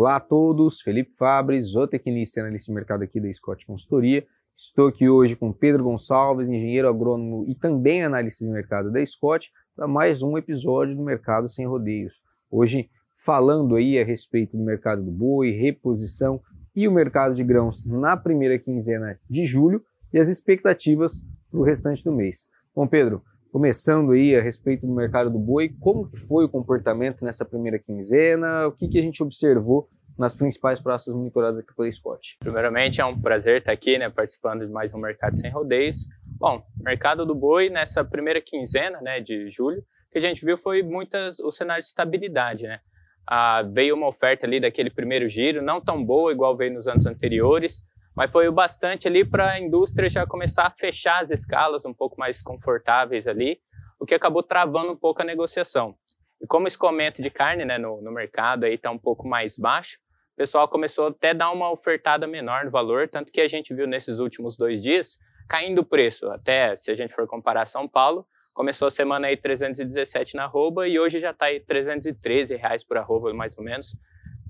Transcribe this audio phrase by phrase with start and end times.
[0.00, 4.26] Olá a todos, Felipe Fabres, zootecnista e analista de mercado aqui da Scott Consultoria.
[4.56, 9.52] Estou aqui hoje com Pedro Gonçalves, engenheiro agrônomo e também analista de mercado da Scott,
[9.76, 12.22] para mais um episódio do Mercado Sem Rodeios.
[12.50, 16.40] Hoje falando aí a respeito do mercado do boi, reposição
[16.74, 21.62] e o mercado de grãos na primeira quinzena de julho e as expectativas para o
[21.62, 22.46] restante do mês.
[22.74, 27.44] Bom, Pedro, começando aí a respeito do mercado do boi, como foi o comportamento nessa
[27.44, 28.66] primeira quinzena?
[28.68, 32.36] O que, que a gente observou nas principais praças monitoradas aqui pela Scott?
[32.40, 35.96] Primeiramente, é um prazer estar aqui, né, participando de mais um Mercado Sem Rodeios.
[36.38, 39.82] Bom, mercado do boi nessa primeira quinzena, né, de julho,
[40.12, 42.80] que a gente viu foi muitas o cenário de estabilidade, né?
[43.26, 47.06] Ah, veio uma oferta ali daquele primeiro giro, não tão boa igual veio nos anos
[47.06, 47.80] anteriores,
[48.16, 51.94] mas foi o bastante ali para a indústria já começar a fechar as escalas um
[51.94, 53.58] pouco mais confortáveis ali,
[53.98, 55.94] o que acabou travando um pouco a negociação.
[56.40, 59.98] E como o escoamento de carne né, no, no mercado está um pouco mais baixo,
[60.34, 63.74] o pessoal começou até a dar uma ofertada menor no valor, tanto que a gente
[63.74, 65.18] viu nesses últimos dois dias
[65.50, 66.30] caindo o preço.
[66.30, 68.24] Até se a gente for comparar São Paulo,
[68.54, 72.96] começou a semana aí 317 na arroba e hoje já está aí 313 reais por
[72.96, 73.94] arroba, mais ou menos.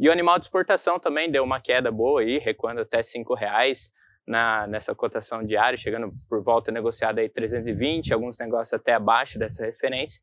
[0.00, 3.92] E o animal de exportação também deu uma queda boa aí, recuando até cinco reais
[4.26, 9.62] na, nessa cotação diária, chegando por volta negociada aí 320, alguns negócios até abaixo dessa
[9.62, 10.18] referência.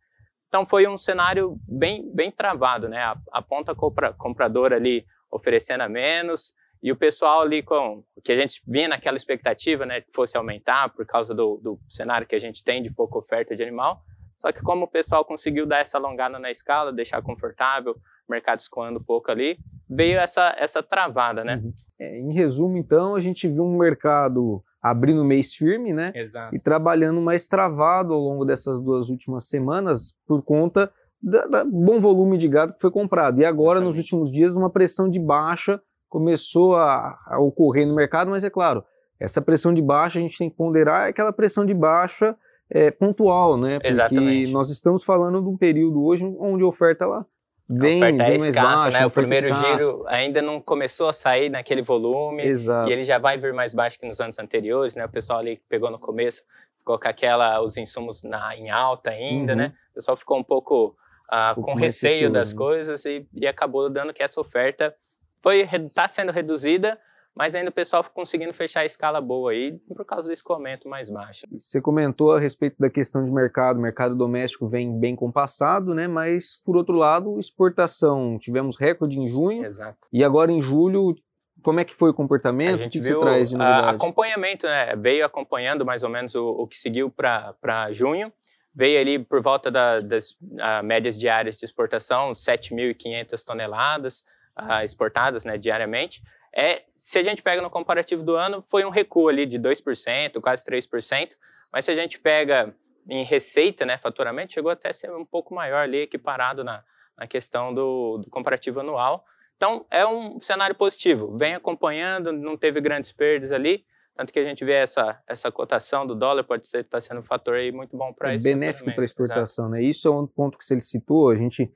[0.48, 2.98] Então foi um cenário bem, bem travado, né?
[2.98, 8.22] A, a ponta compra, compradora ali oferecendo a menos e o pessoal ali com o
[8.24, 12.26] que a gente vinha naquela expectativa, né, que fosse aumentar por causa do, do cenário
[12.26, 14.02] que a gente tem de pouca oferta de animal.
[14.40, 17.96] Só que como o pessoal conseguiu dar essa alongada na escala, deixar confortável,
[18.30, 19.58] mercado escoando um pouco ali,
[19.90, 21.62] veio essa, essa travada, né?
[21.64, 21.74] Uhum.
[22.00, 26.12] É, em resumo, então, a gente viu um mercado abrindo mês firme, né?
[26.16, 26.56] Exato.
[26.56, 32.38] E trabalhando mais travado ao longo dessas duas últimas semanas por conta do bom volume
[32.38, 33.40] de gado que foi comprado.
[33.40, 33.90] E agora, Exatamente.
[33.90, 38.50] nos últimos dias, uma pressão de baixa começou a, a, ocorrer no mercado, mas é
[38.50, 38.84] claro,
[39.20, 42.36] essa pressão de baixa a gente tem que ponderar é aquela pressão de baixa
[42.70, 43.76] é, pontual, né?
[43.76, 44.52] Porque Exatamente.
[44.52, 47.26] nós estamos falando de um período hoje onde a oferta ela
[47.70, 49.06] Vem, a oferta é escassa, baixo, né?
[49.06, 52.44] O primeiro giro ainda não começou a sair naquele volume.
[52.44, 52.90] Exato.
[52.90, 55.04] E ele já vai vir mais baixo que nos anos anteriores, né?
[55.06, 56.44] O pessoal ali que pegou no começo
[56.88, 59.58] ficou com aquela, os insumos na, em alta ainda, uhum.
[59.58, 59.74] né?
[59.92, 60.96] O pessoal ficou um pouco,
[61.30, 62.58] uh, um com receio das né?
[62.58, 64.96] coisas e, e acabou dando que essa oferta
[65.42, 66.98] foi está sendo reduzida,
[67.38, 71.08] mas ainda o pessoal conseguindo fechar a escala boa aí por causa do escoamento mais
[71.08, 71.46] baixo.
[71.52, 76.08] Você comentou a respeito da questão de mercado, o mercado doméstico vem bem compassado, né?
[76.08, 79.66] Mas por outro lado, exportação, tivemos recorde em junho.
[79.66, 80.00] Exato.
[80.12, 81.16] E agora em julho,
[81.62, 82.74] como é que foi o comportamento?
[82.74, 83.96] A gente o que viu traz de novidade?
[83.96, 84.96] acompanhamento, né?
[84.96, 88.34] Veio acompanhando mais ou menos o, o que seguiu para junho.
[88.74, 94.24] Veio ali por volta da, das uh, médias diárias de exportação, 7.500 toneladas
[94.58, 96.22] uh, exportadas né, diariamente
[96.58, 100.42] é, se a gente pega no comparativo do ano, foi um recuo ali de 2%,
[100.42, 101.30] quase 3%,
[101.72, 102.74] mas se a gente pega
[103.08, 106.84] em receita, né, faturamento, chegou até a ser um pouco maior ali, equiparado na,
[107.16, 109.24] na questão do, do comparativo anual.
[109.56, 113.86] Então, é um cenário positivo, vem acompanhando, não teve grandes perdas ali,
[114.16, 117.20] tanto que a gente vê essa, essa cotação do dólar, pode ser estar tá sendo
[117.20, 119.84] um fator aí muito bom para é Benéfico para a exportação, né?
[119.84, 121.72] Isso é um ponto que você citou, a gente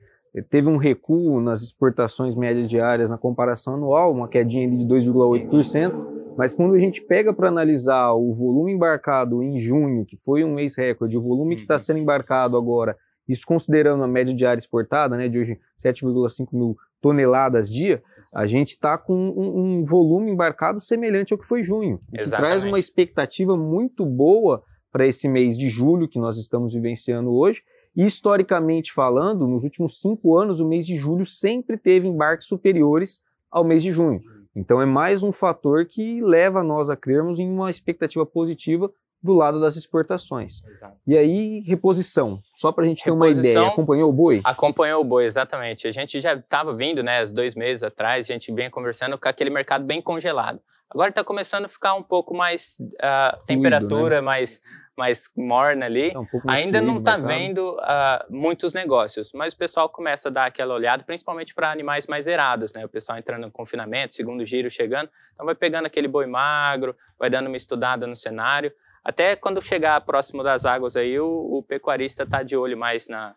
[0.48, 6.54] teve um recuo nas exportações médias diárias na comparação anual, uma quedinha de 2,8%, mas
[6.54, 10.76] quando a gente pega para analisar o volume embarcado em junho, que foi um mês
[10.76, 11.78] recorde, o volume que está uhum.
[11.78, 12.96] sendo embarcado agora,
[13.28, 18.68] isso considerando a média diária exportada, né, de hoje 7,5 mil toneladas dia, a gente
[18.68, 23.56] está com um, um, volume embarcado semelhante ao que foi junho, que traz uma expectativa
[23.56, 27.62] muito boa para esse mês de julho que nós estamos vivenciando hoje,
[27.96, 33.20] historicamente falando, nos últimos cinco anos, o mês de julho sempre teve embarques superiores
[33.50, 34.20] ao mês de junho.
[34.54, 38.90] Então é mais um fator que leva nós a crermos em uma expectativa positiva
[39.22, 40.62] do lado das exportações.
[40.66, 40.96] Exato.
[41.06, 44.40] E aí, reposição, só para a gente ter uma ideia, acompanhou o boi?
[44.42, 45.86] Acompanhou o boi, exatamente.
[45.86, 49.28] A gente já estava vindo, né, uns dois meses atrás, a gente vinha conversando com
[49.28, 50.60] aquele mercado bem congelado.
[50.90, 54.20] Agora está começando a ficar um pouco mais, uh, Fluido, temperatura né?
[54.20, 54.60] mais
[55.02, 59.88] mais morna ali, é um ainda não está vendo uh, muitos negócios, mas o pessoal
[59.88, 62.84] começa a dar aquela olhada, principalmente para animais mais erados, né?
[62.84, 67.28] O pessoal entrando no confinamento, segundo giro chegando, então vai pegando aquele boi magro, vai
[67.28, 68.72] dando uma estudada no cenário,
[69.02, 73.34] até quando chegar próximo das águas aí, o, o pecuarista está de olho mais na,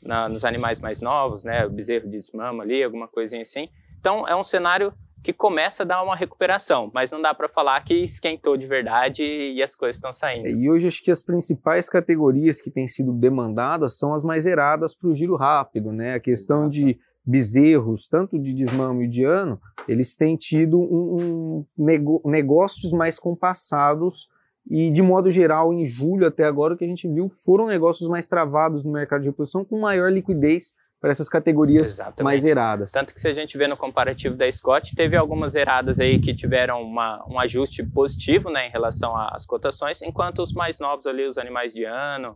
[0.00, 1.66] na, nos animais mais novos, né?
[1.66, 3.68] O bezerro de desmama ali, alguma coisinha assim.
[3.98, 7.82] Então é um cenário que começa a dar uma recuperação, mas não dá para falar
[7.84, 10.46] que esquentou de verdade e as coisas estão saindo.
[10.46, 14.46] É, e hoje acho que as principais categorias que têm sido demandadas são as mais
[14.46, 16.14] eradas para o giro rápido, né?
[16.14, 22.30] A questão de bezerros, tanto de desmame e de ano, eles têm tido um, um
[22.30, 24.28] negócios mais compassados
[24.70, 28.08] e, de modo geral, em julho até agora, o que a gente viu foram negócios
[28.08, 32.22] mais travados no mercado de reposição, com maior liquidez para essas categorias Exatamente.
[32.22, 32.90] mais zeradas.
[32.90, 36.34] Tanto que se a gente vê no comparativo da Scott, teve algumas zeradas aí que
[36.34, 41.24] tiveram uma, um ajuste positivo né, em relação às cotações, enquanto os mais novos ali,
[41.24, 42.32] os animais de ano,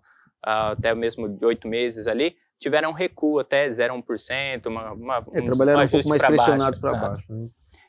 [0.46, 5.40] uh, até mesmo de oito meses ali, tiveram um recuo até 0,1%, uma, uma, é,
[5.40, 7.32] um, trabalharam um, um pouco mais pressionados para baixo.
[7.32, 7.48] Né?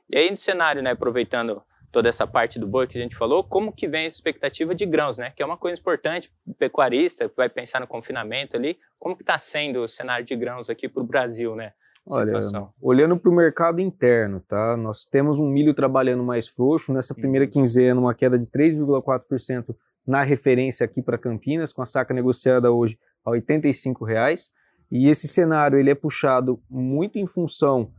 [0.10, 1.62] E aí no cenário, né, aproveitando
[1.94, 4.84] toda essa parte do boi que a gente falou, como que vem a expectativa de
[4.84, 5.32] grãos, né?
[5.34, 9.38] Que é uma coisa importante, pecuarista que vai pensar no confinamento ali, como que está
[9.38, 11.72] sendo o cenário de grãos aqui para o Brasil, né?
[12.06, 12.34] Olha,
[12.82, 14.76] olhando para o mercado interno, tá?
[14.76, 17.52] Nós temos um milho trabalhando mais frouxo, nessa primeira uhum.
[17.52, 19.74] quinzena uma queda de 3,4%
[20.06, 24.52] na referência aqui para Campinas, com a saca negociada hoje a 85 reais.
[24.92, 27.92] E esse cenário ele é puxado muito em função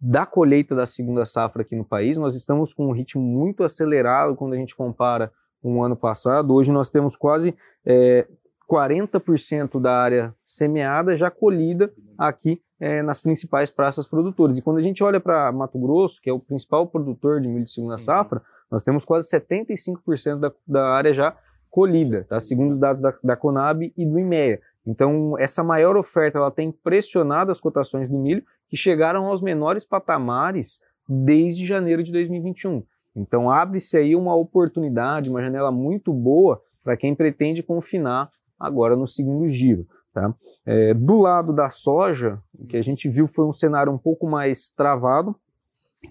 [0.00, 2.16] da colheita da segunda safra aqui no país.
[2.16, 5.32] Nós estamos com um ritmo muito acelerado quando a gente compara
[5.62, 6.54] com o ano passado.
[6.54, 7.54] Hoje nós temos quase
[7.84, 8.26] é,
[8.70, 14.58] 40% da área semeada já colhida aqui é, nas principais praças produtoras.
[14.58, 17.64] E quando a gente olha para Mato Grosso, que é o principal produtor de milho
[17.64, 21.36] de segunda safra, nós temos quase 75% da, da área já
[21.70, 22.40] colhida, tá?
[22.40, 24.60] segundo os dados da, da Conab e do IMEA.
[24.86, 29.84] Então, essa maior oferta ela tem pressionado as cotações do milho que chegaram aos menores
[29.84, 32.82] patamares desde janeiro de 2021.
[33.16, 38.30] Então abre-se aí uma oportunidade, uma janela muito boa para quem pretende confinar
[38.60, 39.86] agora no segundo giro.
[40.12, 40.34] Tá?
[40.64, 44.26] É, do lado da soja, o que a gente viu foi um cenário um pouco
[44.26, 45.34] mais travado,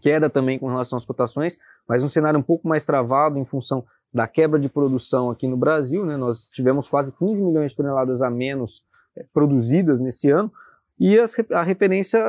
[0.02, 1.58] queda também com relação às cotações,
[1.88, 5.58] mas um cenário um pouco mais travado em função da quebra de produção aqui no
[5.58, 6.06] Brasil.
[6.06, 6.16] Né?
[6.16, 8.82] Nós tivemos quase 15 milhões de toneladas a menos
[9.14, 10.50] é, produzidas nesse ano,
[10.98, 12.24] e as, a referência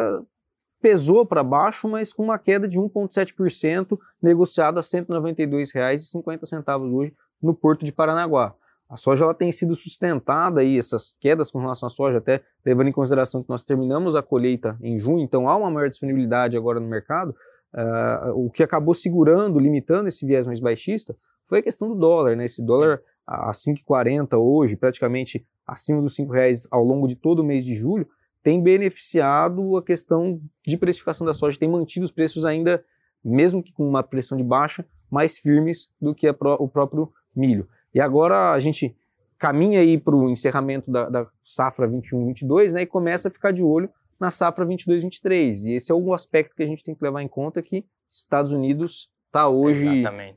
[0.83, 7.55] pesou para baixo, mas com uma queda de 1,7%, negociado a R$ 192,50 hoje no
[7.55, 8.53] Porto de Paranaguá.
[8.89, 12.89] A soja ela tem sido sustentada aí, essas quedas com relação à soja, até levando
[12.89, 16.81] em consideração que nós terminamos a colheita em junho, então há uma maior disponibilidade agora
[16.81, 17.33] no mercado.
[17.73, 21.17] Uh, o que acabou segurando, limitando esse viés mais baixista,
[21.47, 22.45] foi a questão do dólar, né?
[22.45, 27.45] Esse dólar a 5,40 hoje, praticamente acima dos R$ reais ao longo de todo o
[27.45, 28.09] mês de julho,
[28.43, 32.85] tem beneficiado a questão de precificação da soja, tem mantido os preços ainda,
[33.25, 37.69] mesmo que com uma pressão de baixa, mais firmes do que pró o próprio milho.
[37.93, 38.95] E agora a gente
[39.39, 43.63] caminha aí para o encerramento da, da safra 21-22 né, e começa a ficar de
[43.63, 45.65] olho na safra 22-23.
[45.65, 48.53] E esse é um aspecto que a gente tem que levar em conta que Estados
[48.53, 49.87] Unidos está hoje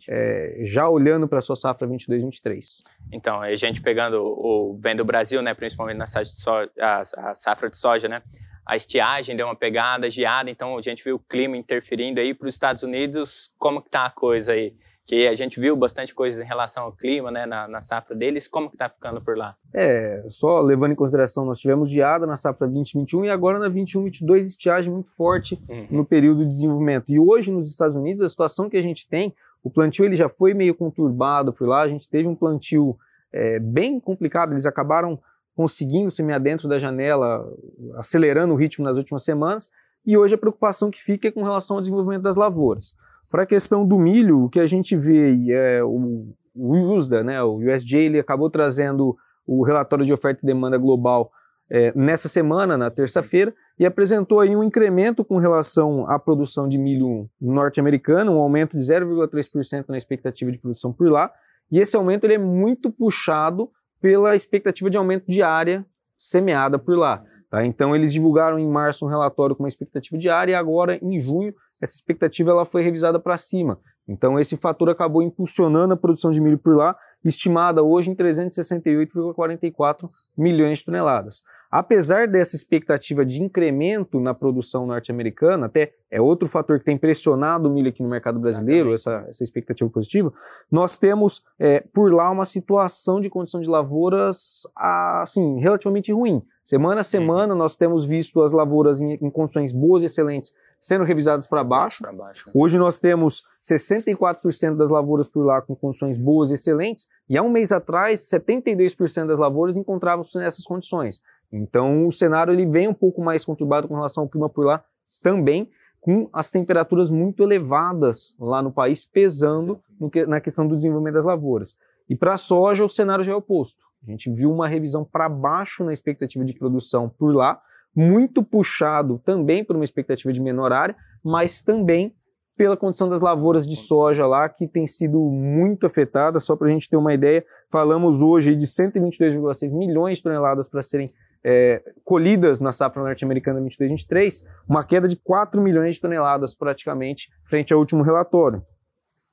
[0.07, 2.83] é, já olhando para a sua safra 22-23?
[3.11, 7.01] Então, a gente pegando o bem do Brasil, né, principalmente na safra de soja, a,
[7.31, 8.21] a safra de soja, né,
[8.65, 12.47] a estiagem deu uma pegada, geada, então a gente viu o clima interferindo aí para
[12.47, 14.75] os Estados Unidos, como que tá a coisa aí?
[15.09, 18.47] Que a gente viu bastante coisas em relação ao clima, né, na, na safra deles.
[18.47, 19.55] Como que está ficando por lá?
[19.73, 24.41] É, só levando em consideração, nós tivemos geada na safra 2021 e agora na 21-22
[24.41, 25.87] estiagem muito forte uhum.
[25.89, 27.09] no período de desenvolvimento.
[27.09, 29.33] E hoje nos Estados Unidos, a situação que a gente tem,
[29.63, 32.95] o plantio ele já foi meio conturbado por lá, a gente teve um plantio
[33.33, 35.19] é, bem complicado, eles acabaram
[35.55, 37.51] conseguindo semear dentro da janela,
[37.95, 39.71] acelerando o ritmo nas últimas semanas,
[40.05, 42.93] e hoje a preocupação que fica é com relação ao desenvolvimento das lavouras.
[43.29, 47.41] Para a questão do milho, o que a gente vê é o, o USDA, né,
[47.43, 51.31] o USDA, ele acabou trazendo o relatório de oferta e demanda global
[51.69, 56.77] é, nessa semana, na terça-feira, e apresentou aí um incremento com relação à produção de
[56.77, 61.31] milho norte-americano, um aumento de 0,3% na expectativa de produção por lá,
[61.71, 63.69] e esse aumento ele é muito puxado
[64.01, 65.85] pela expectativa de aumento de área
[66.17, 67.23] semeada por lá.
[67.49, 67.65] Tá?
[67.65, 71.19] Então eles divulgaram em março um relatório com uma expectativa de área e agora em
[71.19, 73.79] junho essa expectativa ela foi revisada para cima.
[74.07, 80.07] Então esse fator acabou impulsionando a produção de milho por lá, estimada hoje em 368,44
[80.37, 81.43] milhões de toneladas.
[81.71, 87.69] Apesar dessa expectativa de incremento na produção norte-americana, até é outro fator que tem pressionado
[87.69, 90.33] o milho aqui no mercado brasileiro, essa, essa expectativa positiva,
[90.71, 96.41] nós temos é, por lá uma situação de condição de lavouras assim, relativamente ruim.
[96.65, 101.03] Semana a semana nós temos visto as lavouras em, em condições boas e excelentes sendo
[101.03, 102.03] revisados para baixo.
[102.15, 102.51] baixo.
[102.53, 107.43] Hoje nós temos 64% das lavouras por lá com condições boas e excelentes, e há
[107.43, 111.21] um mês atrás, 72% das lavouras encontravam-se nessas condições.
[111.51, 114.83] Então o cenário ele vem um pouco mais conturbado com relação ao clima por lá
[115.21, 115.69] também,
[115.99, 121.15] com as temperaturas muito elevadas lá no país, pesando no que, na questão do desenvolvimento
[121.15, 121.75] das lavouras.
[122.09, 123.83] E para a soja, o cenário já é oposto.
[124.07, 127.61] A gente viu uma revisão para baixo na expectativa de produção por lá,
[127.95, 132.13] muito puxado também por uma expectativa de menor área, mas também
[132.55, 136.41] pela condição das lavouras de soja lá, que tem sido muito afetada.
[136.41, 140.81] Só para a gente ter uma ideia, falamos hoje de 122,6 milhões de toneladas para
[140.81, 141.09] serem
[141.41, 147.73] é, colhidas na safra norte-americana 22-23, uma queda de 4 milhões de toneladas praticamente frente
[147.73, 148.61] ao último relatório.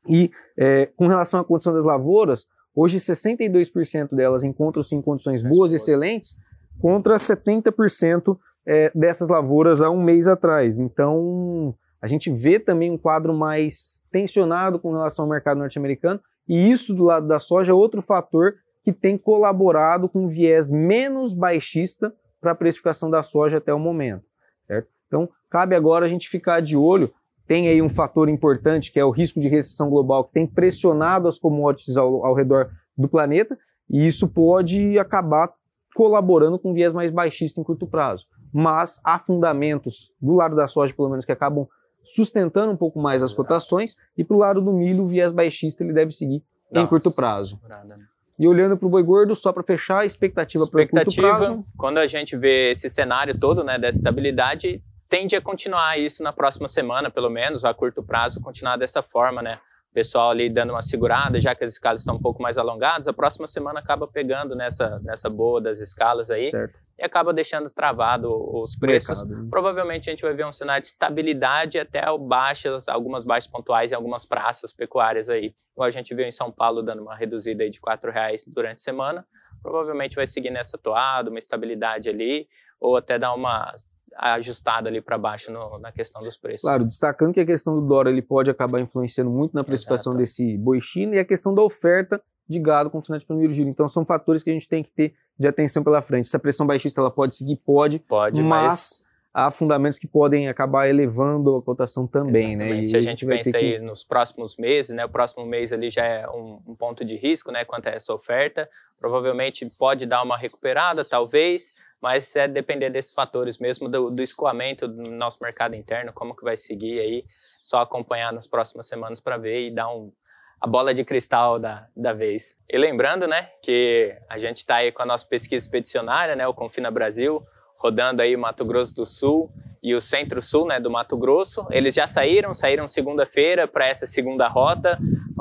[0.09, 5.73] E é, com relação à condição das lavouras, hoje 62% delas encontram-se em condições boas
[5.73, 6.37] e excelentes,
[6.80, 10.78] contra 70% é, dessas lavouras há um mês atrás.
[10.78, 16.71] Então, a gente vê também um quadro mais tensionado com relação ao mercado norte-americano, e
[16.71, 18.54] isso do lado da soja é outro fator
[18.85, 23.78] que tem colaborado com um viés menos baixista para a precificação da soja até o
[23.78, 24.25] momento.
[24.66, 24.88] Certo?
[25.09, 27.12] Então, cabe agora a gente ficar de olho.
[27.49, 31.26] Tem aí um fator importante que é o risco de recessão global que tem pressionado
[31.26, 33.59] as commodities ao, ao redor do planeta,
[33.90, 35.52] e isso pode acabar
[35.97, 38.26] colaborando com um viés mais baixista em curto prazo.
[38.53, 41.67] Mas há fundamentos do lado da soja, pelo menos, que acabam
[42.05, 45.83] sustentando um pouco mais as cotações, e para o lado do milho, o viés baixista
[45.83, 47.59] ele deve seguir Nossa, em curto prazo.
[47.67, 47.97] Né?
[48.38, 51.65] E olhando para o boi gordo, só para fechar, a expectativa para curto prazo.
[51.79, 56.33] Quando a gente vê esse cenário todo, né, dessa estabilidade, tende a continuar isso na
[56.33, 59.59] próxima semana, pelo menos, a curto prazo, continuar dessa forma, né?
[59.97, 63.15] Pessoal ali dando uma segurada, já que as escalas estão um pouco mais alongadas, a
[63.15, 66.79] próxima semana acaba pegando nessa, nessa boa das escalas aí certo.
[66.99, 69.23] e acaba deixando travado os preços.
[69.23, 69.45] Mercado.
[69.45, 69.49] Né?
[69.50, 73.95] Provavelmente a gente vai ver um cenário de estabilidade até baixas, algumas baixas pontuais em
[73.95, 75.55] algumas praças pecuárias aí.
[75.73, 78.76] Igual a gente viu em São Paulo dando uma reduzida aí de R$ reais durante
[78.76, 79.26] a semana,
[79.62, 82.47] provavelmente vai seguir nessa toada, uma estabilidade ali,
[82.79, 83.73] ou até dar uma
[84.19, 86.63] ajustada ali para baixo no, na questão dos preços.
[86.63, 90.23] Claro, destacando que a questão do dólar ele pode acabar influenciando muito na precificação Exato.
[90.23, 93.69] desse boi China e a questão da oferta de gado com final de primeiro giro.
[93.69, 96.27] Então são fatores que a gente tem que ter de atenção pela frente.
[96.27, 99.07] Essa pressão baixista ela pode seguir, pode, pode mas, mas
[99.37, 102.81] há fundamentos que podem acabar elevando a cotação também, né?
[102.81, 103.79] E Se a gente, a gente pensa aí que...
[103.81, 105.05] nos próximos meses, né?
[105.05, 107.65] O próximo mês ali já é um, um, ponto de risco, né?
[107.65, 108.67] Quanto a essa oferta,
[108.99, 114.87] provavelmente pode dar uma recuperada, talvez, mas é depender desses fatores mesmo do, do escoamento
[114.87, 117.25] do nosso mercado interno, como que vai seguir aí,
[117.62, 120.12] só acompanhar nas próximas semanas para ver e dar um,
[120.61, 122.57] a bola de cristal da, da vez.
[122.69, 126.55] E lembrando, né, que a gente está aí com a nossa pesquisa expedicionária, né, o
[126.55, 127.43] Confina Brasil,
[127.79, 129.50] rodando aí o Mato Grosso do Sul
[129.83, 131.67] e o Centro-Sul, né, do Mato Grosso.
[131.71, 134.99] Eles já saíram, saíram segunda-feira para essa segunda rota,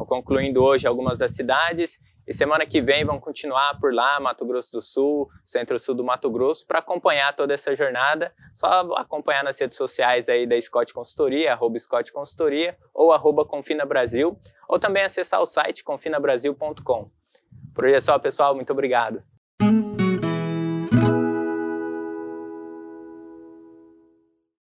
[0.08, 4.72] concluindo hoje algumas das cidades e semana que vem vão continuar por lá, Mato Grosso
[4.72, 8.34] do Sul, Centro-Sul do Mato Grosso, para acompanhar toda essa jornada.
[8.56, 13.86] Só acompanhar nas redes sociais aí da Scott Consultoria, arroba Scott Consultoria, ou arroba Confina
[13.86, 17.10] Brasil, ou também acessar o site confinabrasil.com.
[17.74, 18.56] Por hoje é só, pessoal.
[18.56, 19.22] Muito obrigado.